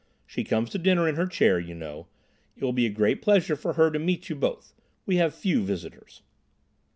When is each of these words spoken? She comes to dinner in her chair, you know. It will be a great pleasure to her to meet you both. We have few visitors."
She 0.25 0.43
comes 0.43 0.71
to 0.71 0.79
dinner 0.79 1.07
in 1.07 1.13
her 1.13 1.27
chair, 1.27 1.59
you 1.59 1.75
know. 1.75 2.07
It 2.57 2.63
will 2.63 2.73
be 2.73 2.87
a 2.87 2.89
great 2.89 3.21
pleasure 3.21 3.55
to 3.55 3.73
her 3.73 3.91
to 3.91 3.99
meet 3.99 4.29
you 4.29 4.35
both. 4.35 4.73
We 5.05 5.17
have 5.17 5.31
few 5.31 5.63
visitors." 5.63 6.23